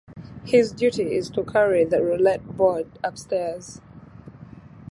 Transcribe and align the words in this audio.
His 0.43 0.71
duty 0.71 1.13
is 1.13 1.29
to 1.29 1.43
carry 1.43 1.85
the 1.85 2.01
roulette 2.01 2.57
board 2.57 2.89
upstairs. 3.03 3.81